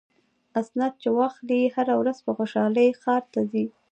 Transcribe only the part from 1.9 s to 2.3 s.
ورځ